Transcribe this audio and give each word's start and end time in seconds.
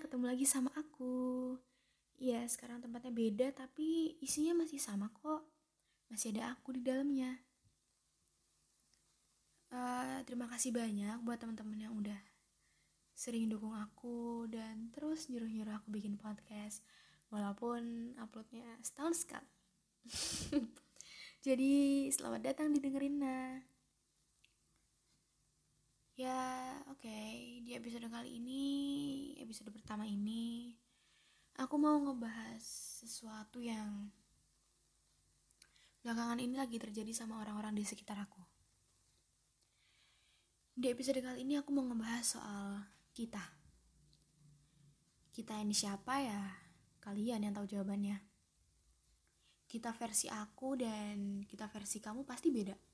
ketemu 0.00 0.24
lagi 0.30 0.46
sama 0.46 0.70
aku. 0.74 1.54
Iya, 2.18 2.42
sekarang 2.50 2.82
tempatnya 2.82 3.14
beda 3.14 3.46
tapi 3.54 4.18
isinya 4.18 4.62
masih 4.62 4.78
sama 4.82 5.10
kok. 5.14 5.46
Masih 6.10 6.34
ada 6.34 6.56
aku 6.56 6.74
di 6.74 6.82
dalamnya. 6.82 7.38
Uh, 9.68 10.24
terima 10.24 10.48
kasih 10.48 10.72
banyak 10.72 11.20
buat 11.22 11.36
teman-teman 11.36 11.76
yang 11.76 11.92
udah 11.92 12.16
sering 13.12 13.50
dukung 13.52 13.76
aku 13.76 14.48
dan 14.48 14.88
terus 14.94 15.28
nyuruh-nyuruh 15.28 15.76
aku 15.76 15.92
bikin 15.92 16.16
podcast 16.16 16.80
walaupun 17.28 18.14
uploadnya 18.16 18.78
setahun 18.80 19.26
sekali. 19.26 19.52
Jadi 21.46 22.08
selamat 22.10 22.40
datang 22.40 22.72
di 22.72 22.80
dengerin 22.80 23.16
nah. 23.20 23.77
Ya, 26.18 26.74
oke. 26.90 27.06
Okay. 27.06 27.62
Di 27.62 27.78
episode 27.78 28.10
kali 28.10 28.42
ini, 28.42 28.66
episode 29.38 29.70
pertama 29.70 30.02
ini, 30.02 30.74
aku 31.54 31.78
mau 31.78 31.94
ngebahas 31.94 32.58
sesuatu 33.06 33.62
yang 33.62 34.10
belakangan 36.02 36.42
ini 36.42 36.58
lagi 36.58 36.74
terjadi 36.74 37.14
sama 37.14 37.38
orang-orang 37.38 37.70
di 37.78 37.86
sekitar 37.86 38.18
aku. 38.18 38.42
Di 40.74 40.90
episode 40.90 41.22
kali 41.22 41.46
ini 41.46 41.54
aku 41.54 41.70
mau 41.70 41.86
ngebahas 41.86 42.26
soal 42.26 42.82
kita. 43.14 43.54
Kita 45.30 45.54
ini 45.62 45.70
siapa 45.70 46.18
ya? 46.18 46.42
Kalian 46.98 47.46
yang 47.46 47.54
tahu 47.54 47.78
jawabannya. 47.78 48.18
Kita 49.70 49.94
versi 49.94 50.26
aku 50.26 50.74
dan 50.82 51.46
kita 51.46 51.70
versi 51.70 52.02
kamu 52.02 52.26
pasti 52.26 52.50
beda 52.50 52.87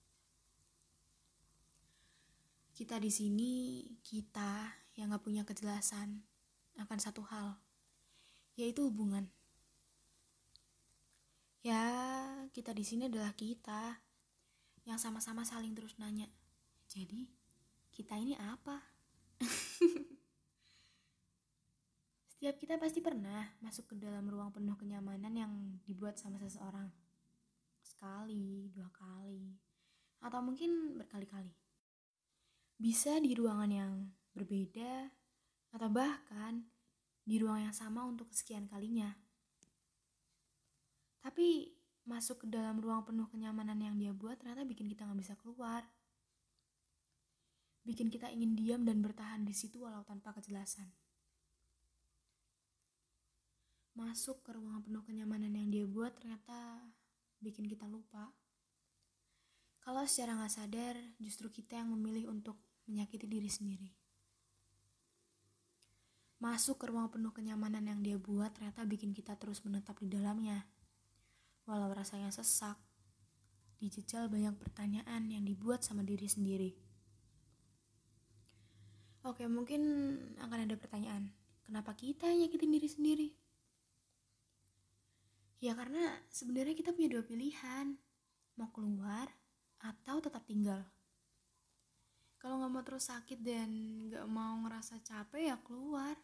kita 2.74 2.98
di 2.98 3.06
sini, 3.06 3.86
kita 4.02 4.66
yang 4.98 5.14
gak 5.14 5.22
punya 5.22 5.46
kejelasan 5.46 6.26
akan 6.74 6.98
satu 6.98 7.22
hal, 7.22 7.54
yaitu 8.58 8.90
hubungan. 8.90 9.30
Ya, 11.62 11.86
kita 12.50 12.74
di 12.74 12.82
sini 12.82 13.06
adalah 13.06 13.30
kita 13.38 14.02
yang 14.90 14.98
sama-sama 14.98 15.46
saling 15.46 15.70
terus 15.70 15.94
nanya. 16.02 16.26
Jadi, 16.90 17.30
kita 17.94 18.18
ini 18.18 18.34
apa? 18.42 18.82
Setiap 22.34 22.58
kita 22.58 22.74
pasti 22.82 22.98
pernah 22.98 23.54
masuk 23.62 23.94
ke 23.94 24.02
dalam 24.02 24.26
ruang 24.26 24.50
penuh 24.50 24.74
kenyamanan 24.74 25.30
yang 25.30 25.54
dibuat 25.86 26.18
sama 26.18 26.42
seseorang. 26.42 26.90
Sekali, 27.86 28.66
dua 28.74 28.90
kali, 28.90 29.54
atau 30.18 30.42
mungkin 30.42 30.98
berkali-kali 30.98 31.63
bisa 32.74 33.22
di 33.22 33.32
ruangan 33.38 33.70
yang 33.70 33.92
berbeda 34.34 35.08
atau 35.74 35.88
bahkan 35.90 36.66
di 37.24 37.40
ruang 37.40 37.64
yang 37.64 37.74
sama 37.74 38.04
untuk 38.04 38.28
kesekian 38.30 38.68
kalinya. 38.68 39.14
Tapi 41.24 41.72
masuk 42.04 42.44
ke 42.44 42.46
dalam 42.52 42.78
ruang 42.84 43.00
penuh 43.00 43.24
kenyamanan 43.32 43.80
yang 43.80 43.96
dia 43.96 44.12
buat 44.12 44.36
ternyata 44.36 44.68
bikin 44.68 44.92
kita 44.92 45.08
nggak 45.08 45.20
bisa 45.24 45.34
keluar. 45.40 45.82
Bikin 47.84 48.12
kita 48.12 48.28
ingin 48.28 48.52
diam 48.56 48.84
dan 48.84 49.00
bertahan 49.00 49.44
di 49.44 49.56
situ 49.56 49.80
walau 49.80 50.04
tanpa 50.04 50.36
kejelasan. 50.36 50.92
Masuk 53.96 54.44
ke 54.44 54.52
ruang 54.52 54.84
penuh 54.84 55.00
kenyamanan 55.06 55.54
yang 55.54 55.68
dia 55.72 55.84
buat 55.88 56.12
ternyata 56.18 56.82
bikin 57.40 57.68
kita 57.68 57.88
lupa 57.88 58.32
kalau 59.84 60.08
secara 60.08 60.32
nggak 60.40 60.54
sadar, 60.56 60.96
justru 61.20 61.52
kita 61.52 61.76
yang 61.76 61.92
memilih 61.92 62.32
untuk 62.32 62.56
menyakiti 62.88 63.28
diri 63.28 63.52
sendiri. 63.52 63.92
Masuk 66.40 66.80
ke 66.80 66.88
ruang 66.88 67.12
penuh 67.12 67.36
kenyamanan 67.36 67.84
yang 67.84 68.00
dia 68.00 68.16
buat 68.16 68.56
ternyata 68.56 68.88
bikin 68.88 69.12
kita 69.12 69.36
terus 69.36 69.60
menetap 69.60 70.00
di 70.00 70.08
dalamnya. 70.08 70.64
Walau 71.68 71.92
rasanya 71.92 72.32
sesak, 72.32 72.80
dijejal 73.76 74.32
banyak 74.32 74.56
pertanyaan 74.56 75.28
yang 75.28 75.44
dibuat 75.44 75.84
sama 75.84 76.00
diri 76.00 76.28
sendiri. 76.32 76.72
Oke, 79.24 79.44
mungkin 79.48 79.80
akan 80.40 80.68
ada 80.68 80.76
pertanyaan, 80.80 81.32
kenapa 81.64 81.92
kita 81.92 82.28
yang 82.28 82.48
nyakitin 82.48 82.72
diri 82.72 82.88
sendiri? 82.88 83.28
Ya 85.60 85.72
karena 85.72 86.12
sebenarnya 86.28 86.76
kita 86.76 86.92
punya 86.92 87.20
dua 87.20 87.24
pilihan, 87.24 87.96
mau 88.60 88.68
keluar 88.68 89.32
atau 89.84 90.16
tetap 90.24 90.40
tinggal. 90.48 90.80
Kalau 92.40 92.60
nggak 92.60 92.72
mau 92.72 92.84
terus 92.84 93.08
sakit 93.08 93.40
dan 93.40 93.70
nggak 94.08 94.28
mau 94.28 94.56
ngerasa 94.64 95.00
capek 95.00 95.52
ya 95.52 95.56
keluar. 95.60 96.16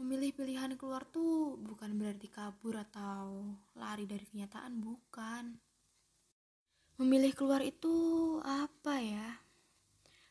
Memilih 0.00 0.32
pilihan 0.32 0.74
keluar 0.80 1.04
tuh 1.04 1.60
bukan 1.60 1.92
berarti 1.94 2.26
kabur 2.32 2.80
atau 2.80 3.54
lari 3.76 4.08
dari 4.08 4.24
kenyataan, 4.24 4.80
bukan. 4.80 5.60
Memilih 6.96 7.36
keluar 7.36 7.60
itu 7.60 7.92
apa 8.40 8.96
ya? 8.98 9.28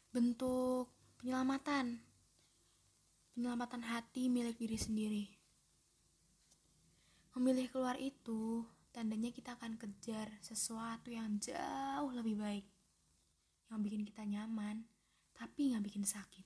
Bentuk 0.10 0.90
penyelamatan. 1.22 2.02
Penyelamatan 3.38 3.86
hati 3.86 4.26
milik 4.26 4.58
diri 4.58 4.76
sendiri. 4.76 5.26
Memilih 7.38 7.70
keluar 7.70 7.96
itu 7.96 8.66
tandanya 8.90 9.30
kita 9.30 9.54
akan 9.56 9.78
kejar 9.78 10.28
sesuatu 10.42 11.14
yang 11.14 11.38
jauh 11.38 12.12
lebih 12.14 12.36
baik 12.38 12.66
yang 13.70 13.86
bikin 13.86 14.02
kita 14.02 14.26
nyaman 14.26 14.82
tapi 15.38 15.72
nggak 15.72 15.86
bikin 15.86 16.04
sakit. 16.04 16.46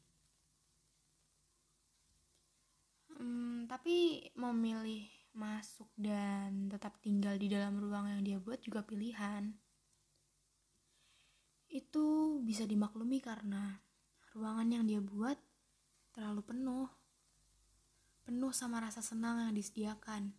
Hmm, 3.17 3.65
tapi 3.65 4.27
memilih 4.37 5.09
masuk 5.33 5.89
dan 5.97 6.69
tetap 6.69 7.01
tinggal 7.01 7.33
di 7.41 7.49
dalam 7.49 7.81
ruang 7.81 8.05
yang 8.05 8.21
dia 8.21 8.37
buat 8.37 8.61
juga 8.61 8.85
pilihan. 8.85 9.49
Itu 11.73 12.37
bisa 12.45 12.69
dimaklumi 12.69 13.17
karena 13.17 13.81
ruangan 14.37 14.69
yang 14.69 14.85
dia 14.85 15.01
buat 15.01 15.37
terlalu 16.13 16.45
penuh 16.45 16.89
penuh 18.23 18.55
sama 18.55 18.79
rasa 18.79 19.03
senang 19.03 19.43
yang 19.43 19.51
disediakan 19.51 20.31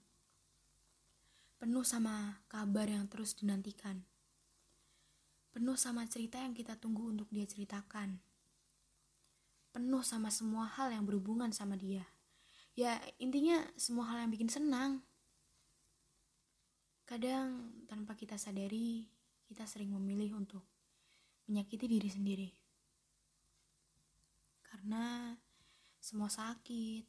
penuh 1.65 1.81
sama 1.81 2.45
kabar 2.45 2.85
yang 2.85 3.09
terus 3.09 3.33
dinantikan. 3.33 4.05
Penuh 5.49 5.81
sama 5.81 6.05
cerita 6.05 6.37
yang 6.37 6.53
kita 6.53 6.77
tunggu 6.77 7.09
untuk 7.09 7.25
dia 7.33 7.49
ceritakan. 7.49 8.21
Penuh 9.73 10.05
sama 10.05 10.29
semua 10.29 10.69
hal 10.69 10.93
yang 10.93 11.09
berhubungan 11.09 11.49
sama 11.57 11.81
dia. 11.81 12.05
Ya, 12.77 13.01
intinya 13.17 13.65
semua 13.81 14.13
hal 14.13 14.21
yang 14.21 14.31
bikin 14.37 14.53
senang. 14.53 15.01
Kadang 17.09 17.73
tanpa 17.89 18.13
kita 18.13 18.37
sadari, 18.37 19.09
kita 19.49 19.65
sering 19.65 19.89
memilih 19.97 20.37
untuk 20.37 20.69
menyakiti 21.49 21.89
diri 21.89 22.13
sendiri. 22.13 22.51
Karena 24.69 25.33
semua 25.97 26.29
sakit, 26.29 27.09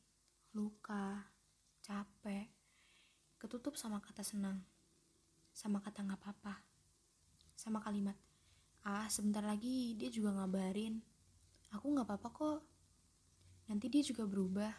luka, 0.55 1.27
capek, 1.83 2.54
ketutup 3.41 3.75
sama 3.75 3.99
kata 4.01 4.23
senang, 4.23 4.63
sama 5.51 5.79
kata 5.83 6.03
nggak 6.03 6.19
apa-apa, 6.19 6.59
sama 7.55 7.79
kalimat, 7.83 8.15
ah 8.87 9.07
sebentar 9.07 9.43
lagi 9.43 9.95
dia 9.99 10.09
juga 10.11 10.35
ngabarin, 10.35 10.99
aku 11.71 11.85
nggak 11.95 12.07
apa-apa 12.07 12.29
kok, 12.31 12.61
nanti 13.67 13.87
dia 13.91 14.03
juga 14.03 14.23
berubah, 14.27 14.73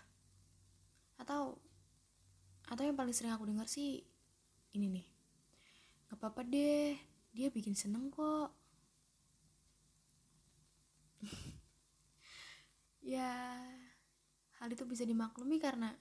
atau 1.20 1.58
atau 2.66 2.82
yang 2.82 2.98
paling 2.98 3.14
sering 3.14 3.32
aku 3.32 3.47
dengar 3.47 3.70
sih 3.70 4.03
ini 4.74 4.86
nih, 4.91 5.06
nggak 6.09 6.18
apa-apa 6.18 6.42
deh, 6.44 6.97
dia 7.32 7.48
bikin 7.52 7.76
seneng 7.76 8.09
kok. 8.09 8.50
ya 13.16 13.32
hal 14.60 14.68
itu 14.72 14.84
bisa 14.88 15.04
dimaklumi 15.04 15.60
karena 15.60 15.92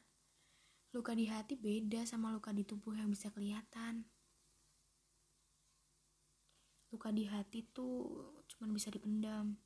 Luka 0.96 1.12
di 1.12 1.28
hati 1.28 1.60
beda 1.60 2.08
sama 2.08 2.32
luka 2.32 2.56
di 2.56 2.64
tubuh 2.64 2.96
yang 2.96 3.12
bisa 3.12 3.28
kelihatan. 3.28 4.08
Luka 6.88 7.12
di 7.12 7.28
hati 7.28 7.68
tuh 7.68 8.32
cuma 8.48 8.72
bisa 8.72 8.88
dipendam. 8.88 9.60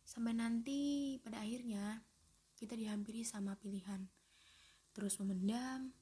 Sampai 0.00 0.32
nanti 0.32 1.20
pada 1.20 1.44
akhirnya 1.44 2.00
kita 2.56 2.72
dihampiri 2.72 3.20
sama 3.20 3.52
pilihan. 3.60 4.08
Terus 4.96 5.20
memendam, 5.20 5.92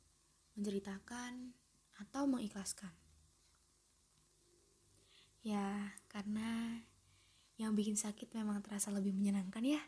menceritakan, 0.55 1.51
atau 1.99 2.31
mengikhlaskan. 2.31 2.95
Ya, 5.43 5.99
karena 6.07 6.79
yang 7.59 7.75
bikin 7.75 7.99
sakit 7.99 8.31
memang 8.39 8.63
terasa 8.63 8.95
lebih 8.95 9.19
menyenangkan 9.19 9.67
ya. 9.67 9.83